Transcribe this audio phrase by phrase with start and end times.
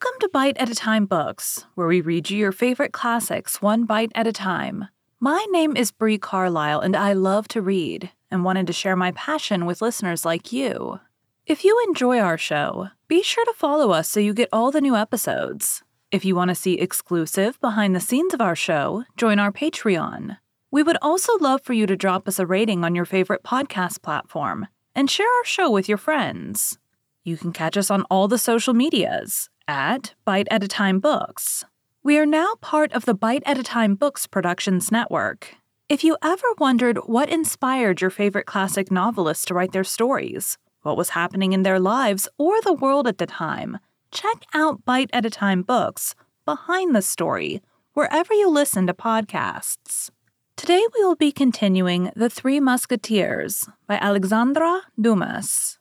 [0.00, 3.84] Welcome to Bite at a Time Books, where we read you your favorite classics one
[3.84, 4.86] bite at a time.
[5.18, 9.10] My name is Bree Carlisle, and I love to read and wanted to share my
[9.10, 11.00] passion with listeners like you.
[11.46, 14.80] If you enjoy our show, be sure to follow us so you get all the
[14.80, 15.82] new episodes.
[16.12, 20.36] If you want to see exclusive behind the scenes of our show, join our Patreon.
[20.70, 24.02] We would also love for you to drop us a rating on your favorite podcast
[24.02, 26.78] platform and share our show with your friends.
[27.24, 31.64] You can catch us on all the social medias at Bite at a Time Books.
[32.02, 35.54] We are now part of the Bite at a Time Books Productions Network.
[35.88, 40.96] If you ever wondered what inspired your favorite classic novelists to write their stories, what
[40.96, 43.78] was happening in their lives or the world at the time,
[44.10, 46.14] check out Bite at a Time Books
[46.46, 47.60] Behind the Story
[47.92, 50.10] wherever you listen to podcasts.
[50.56, 55.78] Today we will be continuing The Three Musketeers by Alexandre Dumas.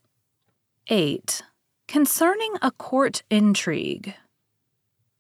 [0.90, 1.42] 8.
[1.88, 4.14] Concerning a court intrigue.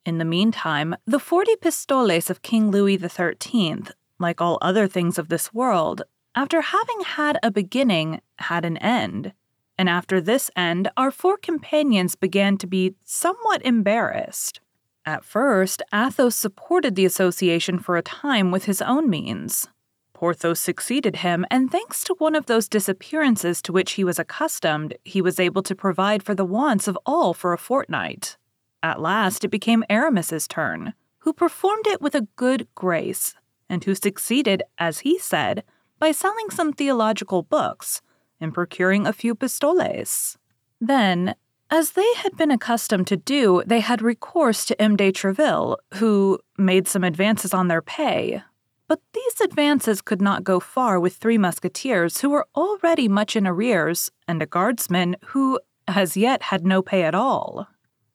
[0.06, 3.84] In the meantime, the 40 pistoles of King Louis XIII,
[4.20, 6.02] like all other things of this world,
[6.36, 9.32] after having had a beginning, had an end.
[9.78, 14.60] And after this end, our four companions began to be somewhat embarrassed.
[15.06, 19.70] At first, Athos supported the association for a time with his own means.
[20.18, 24.96] Porthos succeeded him, and thanks to one of those disappearances to which he was accustomed,
[25.04, 28.36] he was able to provide for the wants of all for a fortnight.
[28.82, 33.36] At last, it became Aramis's turn, who performed it with a good grace,
[33.70, 35.64] and who succeeded, as he said,
[36.00, 38.02] by selling some theological books
[38.42, 40.36] and procuring a few pistoles.
[40.82, 41.36] Then,
[41.70, 44.96] as they had been accustomed to do, they had recourse to M.
[44.96, 48.42] de Treville, who made some advances on their pay,
[48.88, 53.46] but these advances could not go far with three musketeers who were already much in
[53.48, 57.68] arrears, and a guardsman who, as yet, had no pay at all.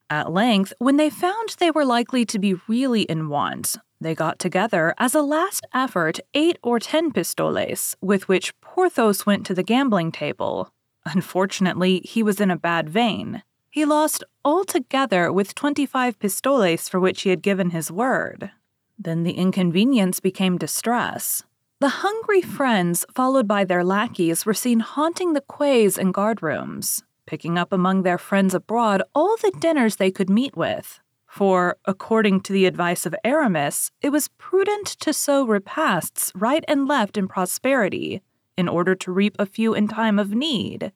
[0.09, 4.39] At length, when they found they were likely to be really in want, they got
[4.39, 9.63] together, as a last effort, eight or ten pistoles, with which Porthos went to the
[9.63, 10.71] gambling table.
[11.07, 13.43] Unfortunately, he was in a bad vein.
[13.71, 18.51] He lost altogether with twenty five pistoles for which he had given his word.
[19.05, 21.43] Then the inconvenience became distress.
[21.81, 27.59] The hungry friends, followed by their lackeys, were seen haunting the quays and guardrooms, picking
[27.59, 31.01] up among their friends abroad all the dinners they could meet with.
[31.27, 36.87] For, according to the advice of Aramis, it was prudent to sow repasts right and
[36.87, 38.23] left in prosperity,
[38.57, 40.93] in order to reap a few in time of need.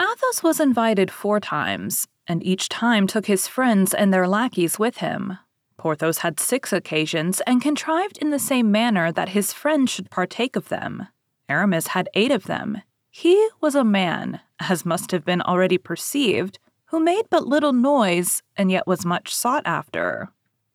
[0.00, 4.98] Athos was invited four times, and each time took his friends and their lackeys with
[4.98, 5.38] him.
[5.78, 10.56] Porthos had six occasions and contrived in the same manner that his friends should partake
[10.56, 11.06] of them.
[11.48, 12.82] Aramis had eight of them.
[13.10, 18.42] He was a man, as must have been already perceived, who made but little noise
[18.56, 20.28] and yet was much sought after.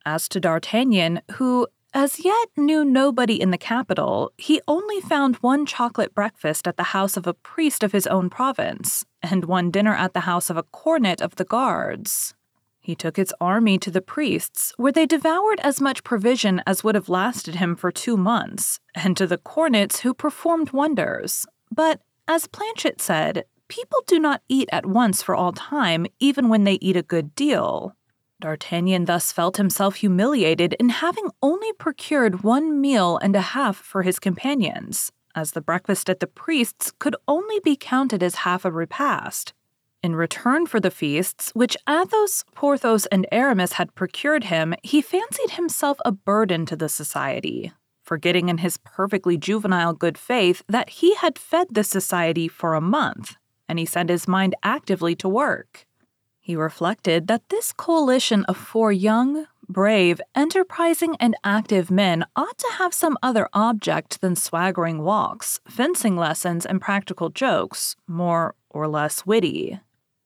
[0.06, 5.64] As to D'Artagnan, who as yet knew nobody in the capital, he only found one
[5.64, 9.94] chocolate breakfast at the house of a priest of his own province, and one dinner
[9.94, 12.34] at the house of a cornet of the guards.
[12.84, 16.96] He took his army to the priests, where they devoured as much provision as would
[16.96, 21.46] have lasted him for two months, and to the cornets, who performed wonders.
[21.72, 26.66] But, as Planchet said, people do not eat at once for all time, even when
[26.66, 27.96] they eat a good deal.
[28.42, 34.04] D'Artagnan thus felt himself humiliated in having only procured one meal and a half for
[34.04, 38.72] his companions, as the breakfast at the priest's could only be counted as half a
[38.72, 39.54] repast,
[40.04, 45.52] in return for the feasts, which Athos, Porthos, and Aramis had procured him, he fancied
[45.52, 47.72] himself a burden to the society,
[48.04, 52.82] forgetting in his perfectly juvenile good faith that he had fed the society for a
[52.82, 53.38] month,
[53.70, 55.88] and he set his mind actively to work.
[56.42, 62.74] He reflected that this coalition of four young, brave, enterprising, and active men ought to
[62.78, 69.26] have some other object than swaggering walks, fencing lessons, and practical jokes, more or less
[69.26, 69.80] witty.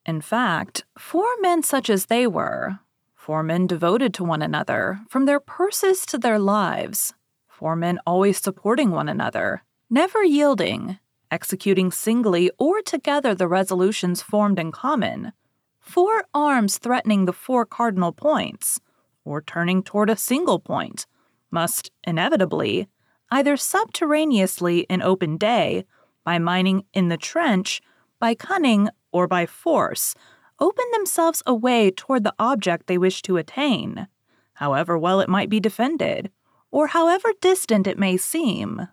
[0.08, 2.80] In fact, four men such as they were,
[3.14, 7.14] four men devoted to one another, from their purses to their lives,
[7.50, 10.98] four men always supporting one another, never yielding,
[11.30, 15.34] executing singly or together the resolutions formed in common,
[15.82, 18.80] four arms threatening the four cardinal points,
[19.26, 21.06] or turning toward a single point,
[21.52, 22.88] must inevitably,
[23.30, 25.84] either subterraneously in open day,
[26.24, 27.82] by mining in the trench,
[28.20, 30.14] by cunning or by force,
[30.60, 34.08] open themselves a way toward the object they wish to attain,
[34.54, 36.30] however well it might be defended,
[36.70, 38.88] or however distant it may seem.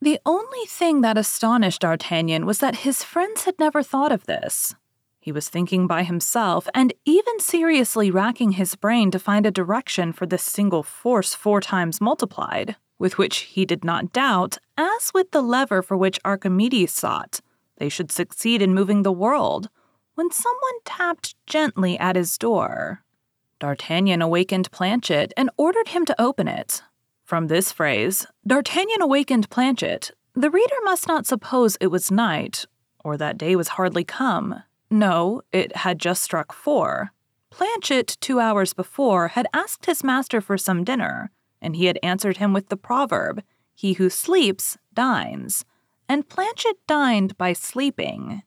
[0.00, 4.74] The only thing that astonished D'Artagnan was that his friends had never thought of this.
[5.18, 10.12] He was thinking by himself and even seriously racking his brain to find a direction
[10.12, 15.32] for this single force four times multiplied, with which he did not doubt, as with
[15.32, 17.40] the lever for which Archimedes sought,
[17.78, 19.68] they should succeed in moving the world,
[20.14, 23.02] when someone tapped gently at his door.
[23.58, 26.82] D'Artagnan awakened Planchet and ordered him to open it.
[27.24, 32.66] From this phrase, D'Artagnan awakened Planchet, the reader must not suppose it was night,
[33.04, 34.62] or that day was hardly come.
[34.90, 37.12] No, it had just struck four.
[37.50, 41.30] Planchet, two hours before, had asked his master for some dinner,
[41.62, 43.42] and he had answered him with the proverb,
[43.74, 45.64] He who sleeps dines,
[46.08, 48.42] and Planchet dined by sleeping.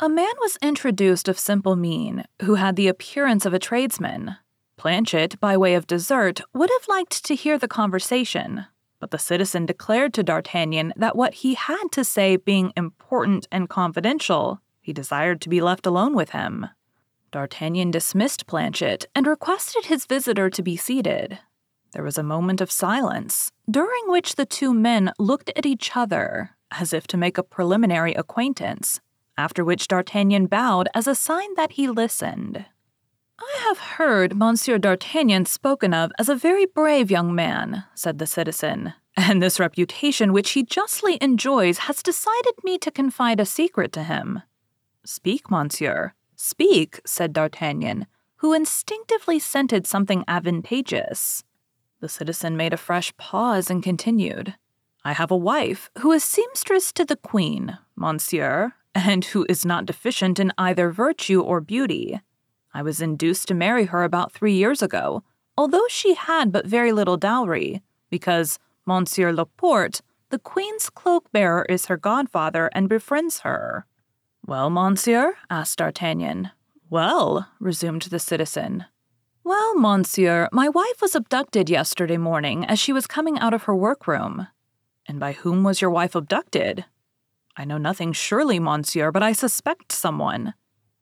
[0.00, 4.36] A man was introduced of simple mien, who had the appearance of a tradesman.
[4.76, 8.66] Planchet, by way of dessert, would have liked to hear the conversation,
[9.00, 13.68] but the citizen declared to D'Artagnan that what he had to say being important and
[13.68, 16.66] confidential, he desired to be left alone with him.
[17.32, 21.40] D'Artagnan dismissed Planchet and requested his visitor to be seated.
[21.92, 26.56] There was a moment of silence, during which the two men looked at each other,
[26.70, 29.00] as if to make a preliminary acquaintance,
[29.36, 32.66] after which D'Artagnan bowed as a sign that he listened.
[33.40, 38.26] I have heard Monsieur d'Artagnan spoken of as a very brave young man, said the
[38.26, 43.92] citizen, and this reputation which he justly enjoys has decided me to confide a secret
[43.92, 44.42] to him.
[45.04, 46.14] Speak, monsieur.
[46.34, 48.06] Speak, said D'Artagnan,
[48.36, 51.44] who instinctively scented something advantageous.
[52.00, 54.54] The citizen made a fresh pause and continued.
[55.04, 59.86] I have a wife who is seamstress to the queen, monsieur, and who is not
[59.86, 62.20] deficient in either virtue or beauty.
[62.74, 65.22] I was induced to marry her about three years ago,
[65.56, 70.00] although she had but very little dowry, because Monsieur Laporte,
[70.30, 73.86] the queen's cloak bearer, is her godfather and befriends her.
[74.46, 75.34] Well, monsieur?
[75.50, 76.50] asked D'Artagnan.
[76.90, 78.86] Well, resumed the citizen.
[79.44, 83.74] Well, monsieur, my wife was abducted yesterday morning as she was coming out of her
[83.74, 84.48] workroom.
[85.08, 86.84] And by whom was your wife abducted?
[87.56, 90.54] I know nothing surely, monsieur, but I suspect someone.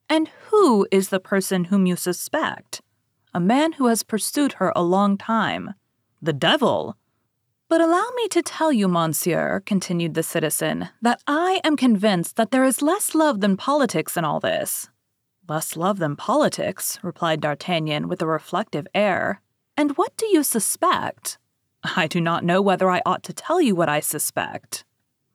[0.08, 2.80] And who is the person whom you suspect?
[3.34, 5.74] A man who has pursued her a long time.
[6.22, 6.96] The devil!
[7.68, 12.52] But allow me to tell you, monsieur, continued the citizen, that I am convinced that
[12.52, 14.88] there is less love than politics in all this.
[15.48, 19.42] Less love than politics, replied D'Artagnan with a reflective air.
[19.76, 21.38] And what do you suspect?
[21.96, 24.84] I do not know whether I ought to tell you what I suspect.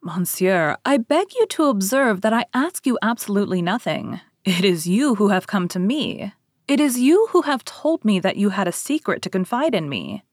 [0.01, 4.19] Monsieur, I beg you to observe that I ask you absolutely nothing.
[4.43, 6.33] It is you who have come to me.
[6.67, 9.87] It is you who have told me that you had a secret to confide in
[9.87, 10.23] me.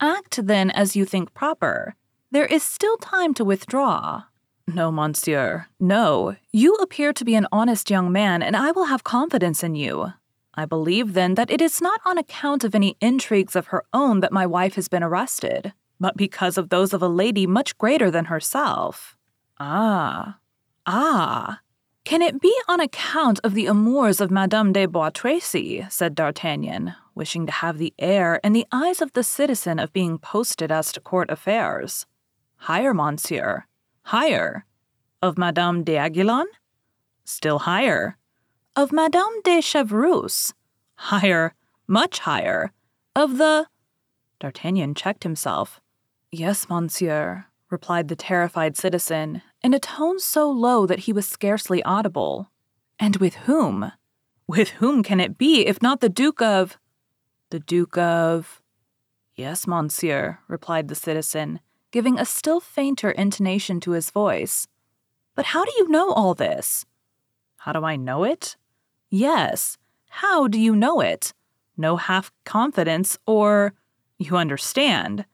[0.00, 1.94] Act then as you think proper.
[2.30, 4.24] There is still time to withdraw.
[4.66, 6.36] No, monsieur, no.
[6.52, 10.12] You appear to be an honest young man, and I will have confidence in you.
[10.58, 14.18] I believe then that it is not on account of any intrigues of her own
[14.20, 18.10] that my wife has been arrested, but because of those of a lady much greater
[18.10, 19.16] than herself.
[19.60, 20.38] Ah,
[20.84, 21.60] ah.
[22.04, 25.86] Can it be on account of the amours of Madame de Bois Tracy?
[25.90, 30.18] said D'Artagnan, wishing to have the air and the eyes of the citizen of being
[30.18, 32.04] posted as to court affairs.
[32.56, 33.66] Higher, monsieur.
[34.06, 34.64] Higher.
[35.22, 36.46] Of Madame d'Aiguillon?
[37.24, 38.16] Still higher.
[38.78, 40.52] Of Madame de Chevreuse?
[40.94, 41.52] Higher,
[41.88, 42.70] much higher.
[43.16, 43.66] Of the.
[44.38, 45.80] D'Artagnan checked himself.
[46.30, 51.82] Yes, monsieur, replied the terrified citizen, in a tone so low that he was scarcely
[51.82, 52.52] audible.
[53.00, 53.90] And with whom?
[54.46, 56.78] With whom can it be, if not the Duke of.
[57.50, 58.62] The Duke of.
[59.34, 61.58] Yes, monsieur, replied the citizen,
[61.90, 64.68] giving a still fainter intonation to his voice.
[65.34, 66.86] But how do you know all this?
[67.56, 68.56] How do I know it?
[69.10, 71.32] Yes, how do you know it?
[71.76, 73.74] No half confidence, or.
[74.18, 75.24] You understand.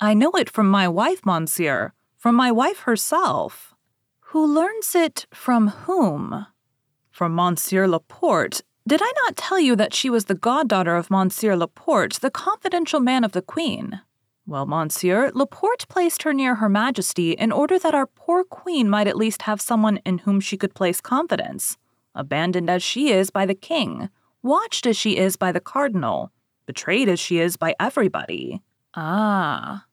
[0.00, 3.74] I know it from my wife, monsieur, from my wife herself.
[4.30, 6.46] Who learns it from whom?
[7.10, 11.56] From Monsieur Laporte, did I not tell you that she was the goddaughter of Monsieur
[11.56, 14.00] Laporte, the confidential man of the Queen?
[14.46, 19.08] Well, Monsieur, Laporte placed her near Her Majesty in order that our poor Queen might
[19.08, 21.76] at least have someone in whom she could place confidence,
[22.18, 24.10] abandoned as she is by the King,
[24.42, 26.30] watched as she is by the Cardinal,
[26.66, 28.62] betrayed as she is by everybody.
[28.94, 29.86] Ah.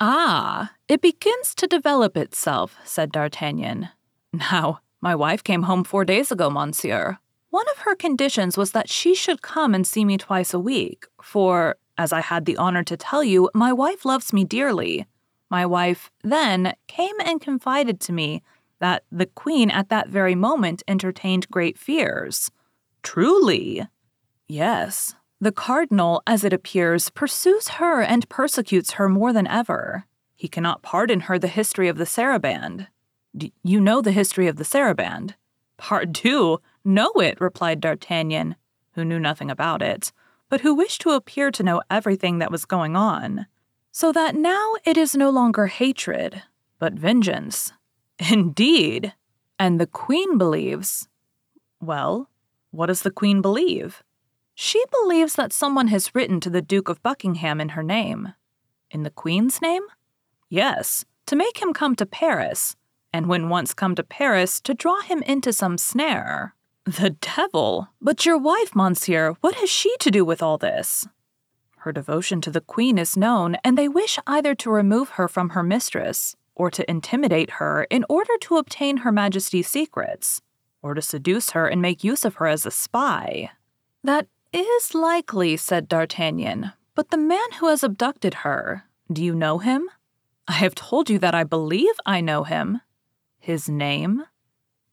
[0.00, 3.88] Ah, it begins to develop itself, said D'Artagnan.
[4.32, 7.18] Now, my wife came home four days ago, monsieur.
[7.50, 11.06] One of her conditions was that she should come and see me twice a week,
[11.22, 15.06] for, as I had the honor to tell you, my wife loves me dearly.
[15.50, 18.42] My wife then came and confided to me
[18.80, 22.50] that the queen at that very moment entertained great fears.
[23.02, 23.86] Truly?
[24.48, 25.14] Yes.
[25.40, 30.04] The cardinal, as it appears, pursues her and persecutes her more than ever.
[30.34, 32.88] He cannot pardon her the history of the Saraband.
[33.36, 35.34] D- you know the history of the Saraband?
[35.78, 38.56] Pardieu, know it, replied D'Artagnan,
[38.92, 40.12] who knew nothing about it,
[40.48, 43.46] but who wished to appear to know everything that was going on.
[43.92, 46.42] So that now it is no longer hatred,
[46.78, 47.72] but vengeance.
[48.18, 49.14] Indeed.
[49.58, 51.08] And the Queen believes.
[51.80, 52.28] Well,
[52.70, 54.02] what does the Queen believe?
[54.54, 58.34] She believes that someone has written to the Duke of Buckingham in her name.
[58.90, 59.82] In the Queen's name?
[60.48, 62.74] Yes, to make him come to Paris,
[63.12, 66.54] and when once come to Paris, to draw him into some snare.
[66.84, 67.88] The devil!
[68.00, 71.06] But your wife, monsieur, what has she to do with all this?
[71.78, 75.50] Her devotion to the Queen is known, and they wish either to remove her from
[75.50, 80.42] her mistress, or to intimidate her in order to obtain Her Majesty's secrets,
[80.82, 83.50] or to seduce her and make use of her as a spy.
[84.04, 89.58] That is likely, said D'Artagnan, but the man who has abducted her, do you know
[89.58, 89.88] him?
[90.46, 92.80] I have told you that I believe I know him.
[93.38, 94.24] His name?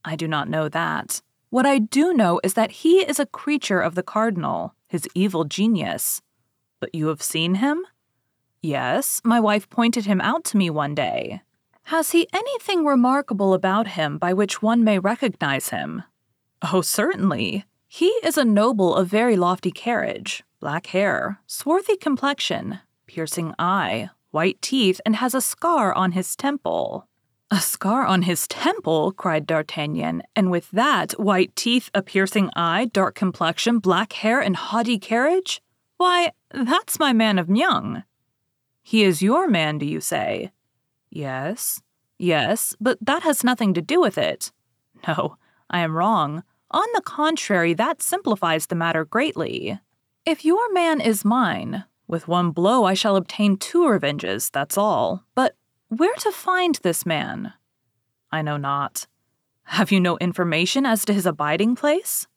[0.04, 1.22] I do not know that.
[1.50, 5.46] What I do know is that he is a creature of the cardinal, his evil
[5.46, 6.22] genius.
[6.80, 7.86] But you have seen him?
[8.62, 11.42] Yes, my wife pointed him out to me one day.
[11.90, 16.02] Has he anything remarkable about him by which one may recognize him?
[16.74, 17.66] Oh, certainly.
[17.88, 24.60] He is a noble of very lofty carriage, black hair, swarthy complexion, piercing eye, white
[24.64, 27.08] teeth, and has a scar on his temple.
[27.52, 32.86] A scar on his temple, cried D'Artagnan, and with that, white teeth, a piercing eye,
[32.86, 35.62] dark complexion, black hair, and haughty carriage?
[35.98, 38.06] Why, that's my man of Meung.
[38.82, 40.52] He is your man, do you say?
[41.16, 41.82] Yes,
[42.20, 44.52] yes, but that has nothing to do with it.
[45.08, 45.38] No,
[45.70, 46.44] I am wrong.
[46.72, 49.80] On the contrary, that simplifies the matter greatly.
[50.26, 55.24] If your man is mine, with one blow I shall obtain two revenges, that's all.
[55.36, 55.56] But
[55.88, 57.54] where to find this man?
[58.30, 59.08] I know not.
[59.64, 62.28] Have you no information as to his abiding place?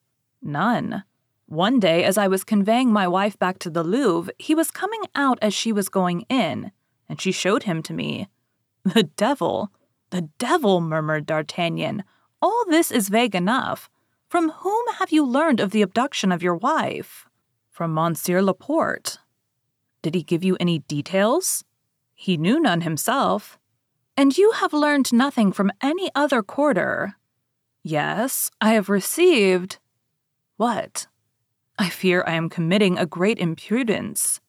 [0.40, 1.02] None.
[1.46, 5.02] One day, as I was conveying my wife back to the Louvre, he was coming
[5.16, 6.70] out as she was going in,
[7.08, 8.28] and she showed him to me.
[8.94, 9.70] The devil!
[10.10, 10.80] The devil!
[10.80, 12.04] murmured D'Artagnan.
[12.40, 13.90] All this is vague enough.
[14.28, 17.26] From whom have you learned of the abduction of your wife?
[17.70, 19.18] From Monsieur Laporte.
[20.02, 21.64] Did he give you any details?
[22.14, 23.58] He knew none himself.
[24.16, 27.14] And you have learned nothing from any other quarter.
[27.82, 29.78] Yes, I have received.
[30.56, 31.06] What?
[31.78, 34.40] I fear I am committing a great imprudence.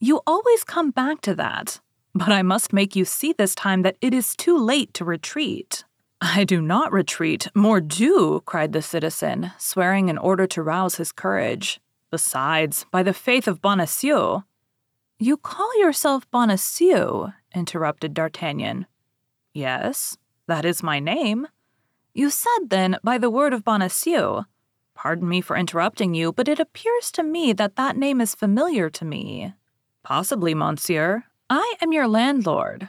[0.00, 1.80] You always come back to that,
[2.14, 5.84] but I must make you see this time that it is too late to retreat.
[6.20, 11.80] I do not retreat, mordieu, cried the citizen, swearing in order to rouse his courage.
[12.10, 14.44] Besides, by the faith of Bonacieux,
[15.18, 18.86] you call yourself Bonacieux, interrupted D'Artagnan.
[19.52, 20.16] Yes,
[20.46, 21.48] that is my name.
[22.14, 24.44] You said, then, by the word of Bonacieux.
[24.94, 28.88] Pardon me for interrupting you, but it appears to me that that name is familiar
[28.90, 29.54] to me.
[30.04, 31.24] Possibly, monsieur.
[31.50, 32.88] I am your landlord.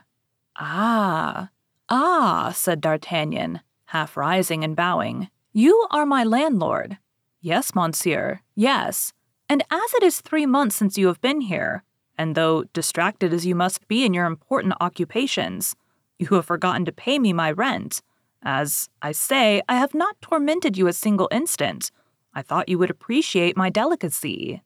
[0.57, 1.49] Ah,
[1.89, 5.29] ah, said D'Artagnan, half rising and bowing.
[5.51, 6.97] You are my landlord.
[7.41, 9.13] Yes, monsieur, yes.
[9.49, 11.83] And as it is three months since you have been here,
[12.17, 15.75] and though distracted as you must be in your important occupations,
[16.17, 18.01] you have forgotten to pay me my rent.
[18.41, 21.91] As I say, I have not tormented you a single instant.
[22.33, 24.61] I thought you would appreciate my delicacy.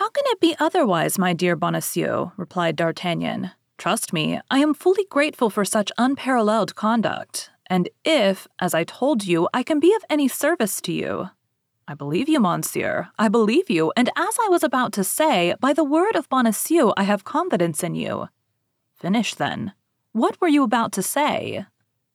[0.00, 2.32] How can it be otherwise, my dear Bonacieux?
[2.38, 3.50] replied D'Artagnan.
[3.76, 9.26] Trust me, I am fully grateful for such unparalleled conduct, and if, as I told
[9.26, 11.28] you, I can be of any service to you,
[11.86, 13.08] I believe you, monsieur.
[13.18, 16.94] I believe you, and as I was about to say, by the word of Bonacieux,
[16.96, 18.30] I have confidence in you.
[18.94, 19.74] Finish then.
[20.12, 21.66] What were you about to say?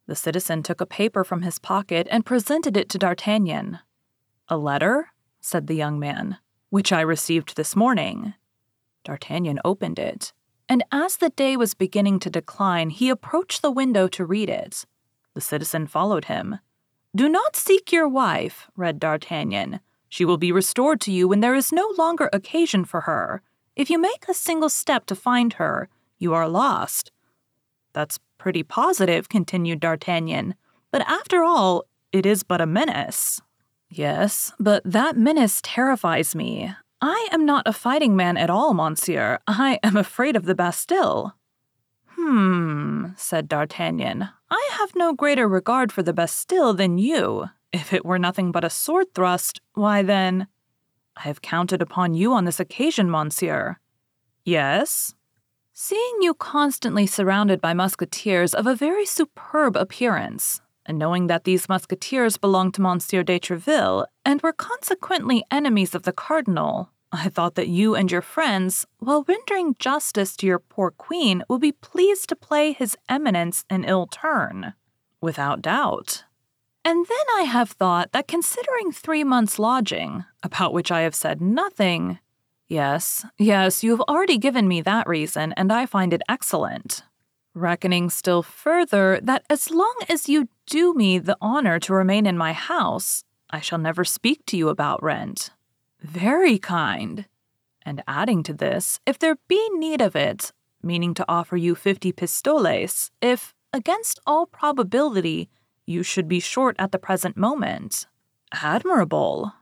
[0.08, 3.78] The citizen took a paper from his pocket and presented it to D'Artagnan.
[4.48, 5.10] A letter?
[5.40, 8.34] said the young man, which I received this morning.
[9.04, 10.34] D'Artagnan opened it,
[10.68, 14.86] and as the day was beginning to decline, he approached the window to read it.
[15.34, 16.60] The citizen followed him.
[17.16, 19.80] Do not seek your wife, read D'Artagnan.
[20.10, 23.42] She will be restored to you when there is no longer occasion for her.
[23.76, 27.12] If you make a single step to find her, you are lost.
[27.94, 30.56] That's pretty positive, continued D'Artagnan.
[30.92, 33.42] But after all, it is but a menace.
[33.90, 36.74] Yes, but that menace terrifies me.
[37.02, 39.40] I am not a fighting man at all, monsieur.
[39.48, 41.36] I am afraid of the Bastille.
[42.08, 44.30] Hmm, said D'Artagnan.
[44.50, 47.50] I have no greater regard for the Bastille than you.
[47.72, 50.48] If it were nothing but a sword thrust, why then.
[51.18, 53.78] I have counted upon you on this occasion, monsieur.
[54.44, 55.14] Yes?
[55.74, 61.70] Seeing you constantly surrounded by musketeers of a very superb appearance, and knowing that these
[61.70, 67.56] musketeers belonged to Monsieur de Treville and were consequently enemies of the cardinal, I thought
[67.56, 72.30] that you and your friends, while rendering justice to your poor queen, would be pleased
[72.30, 74.74] to play his eminence an ill turn.
[75.22, 76.26] Without doubt.
[76.84, 81.42] And then I have thought that considering three months' lodging, about which I have said
[81.42, 82.20] nothing,
[82.68, 87.04] yes, yes, you have already given me that reason, and I find it excellent.
[87.56, 92.38] Reckoning still further that as long as you do me the honor to remain in
[92.38, 95.52] my house, I shall never speak to you about rent.
[96.02, 97.26] Very kind.
[97.84, 100.52] And adding to this, if there be need of it,
[100.84, 105.50] meaning to offer you fifty pistoles, if, against all probability,
[105.86, 108.06] you should be short at the present moment.
[108.52, 109.54] Admirable.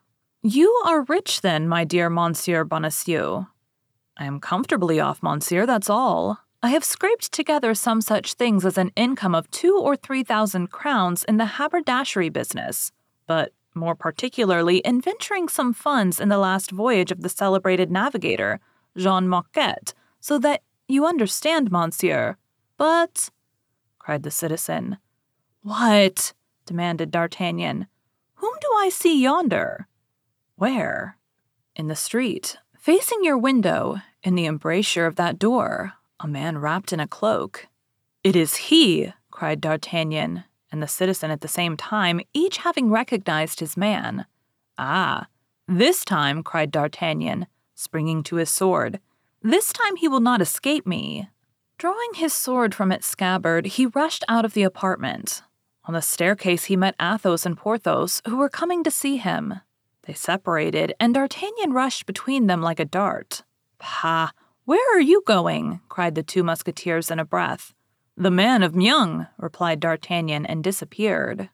[0.42, 3.46] You are rich, then, my dear Monsieur Bonacieux.
[4.18, 6.40] I am comfortably off, Monsieur, that's all.
[6.66, 10.68] I have scraped together some such things as an income of two or three thousand
[10.72, 12.94] crowns in the haberdashery business,
[13.28, 18.62] but more particularly in venturing some funds in the last voyage of the celebrated navigator,
[18.96, 22.38] Jean Mocquet, so that you understand, monsieur.
[22.78, 23.30] But,
[24.00, 25.00] cried the citizen.
[25.64, 26.32] What?
[26.66, 27.88] demanded D'Artagnan.
[28.36, 29.90] Whom do I see yonder?
[30.56, 31.18] Where?
[31.76, 36.94] In the street, facing your window, in the embrasure of that door, a man wrapped
[36.94, 37.68] in a cloak.
[38.24, 43.60] It is he, cried D'Artagnan, and the citizen at the same time, each having recognized
[43.60, 44.26] his man.
[44.78, 45.28] Ah,
[45.68, 49.00] this time, cried D'Artagnan, springing to his sword.
[49.42, 51.30] This time he will not escape me.
[51.78, 55.42] Drawing his sword from its scabbard, he rushed out of the apartment.
[55.86, 59.56] On the staircase, he met Athos and Porthos, who were coming to see him.
[60.04, 63.44] They separated, and D'Artagnan rushed between them like a dart.
[63.80, 64.32] Pah!
[64.66, 65.82] Where are you going?
[65.90, 67.74] cried the two musketeers in a breath.
[68.16, 71.50] The man of Meung, replied D'Artagnan, and disappeared.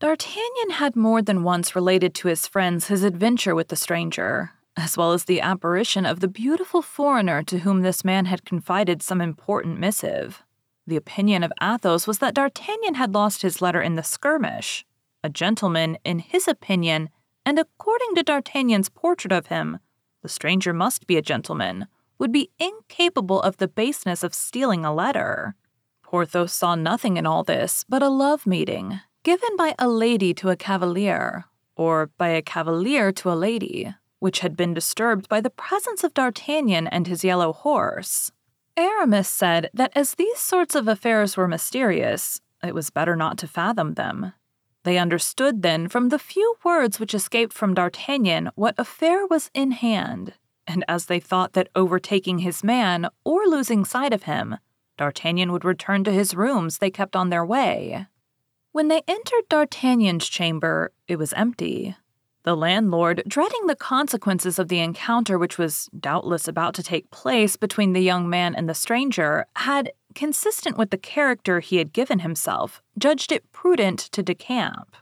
[0.00, 4.98] D'Artagnan had more than once related to his friends his adventure with the stranger, as
[4.98, 9.22] well as the apparition of the beautiful foreigner to whom this man had confided some
[9.22, 10.42] important missive.
[10.86, 14.84] The opinion of Athos was that D'Artagnan had lost his letter in the skirmish.
[15.24, 17.08] A gentleman, in his opinion,
[17.46, 19.78] and according to D'Artagnan's portrait of him,
[20.22, 21.86] the stranger must be a gentleman,
[22.22, 25.56] would be incapable of the baseness of stealing a letter.
[26.04, 30.48] Porthos saw nothing in all this but a love meeting, given by a lady to
[30.48, 35.50] a cavalier, or by a cavalier to a lady, which had been disturbed by the
[35.50, 38.30] presence of D'Artagnan and his yellow horse.
[38.76, 43.48] Aramis said that as these sorts of affairs were mysterious, it was better not to
[43.48, 44.32] fathom them.
[44.84, 49.72] They understood then from the few words which escaped from D'Artagnan what affair was in
[49.72, 50.34] hand,
[50.66, 54.56] and as they thought that overtaking his man or losing sight of him
[54.98, 58.06] D'Artagnan would return to his rooms, they kept on their way.
[58.72, 61.96] When they entered D'Artagnan's chamber, it was empty.
[62.44, 67.56] The landlord, dreading the consequences of the encounter which was doubtless about to take place
[67.56, 72.20] between the young man and the stranger, had, consistent with the character he had given
[72.20, 74.96] himself, judged it prudent to decamp.